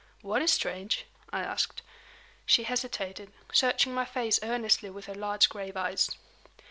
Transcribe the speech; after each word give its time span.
"What 0.23 0.41
is 0.41 0.49
strange?" 0.51 1.05
I 1.31 1.41
asked. 1.41 1.83
She 2.47 2.63
hesitated, 2.63 3.31
searching 3.53 3.93
my 3.93 4.03
face 4.05 4.39
earnestly 4.41 4.89
with 4.89 5.05
her 5.05 5.13
large 5.13 5.47
grave 5.47 5.77
eyes. 5.77 6.09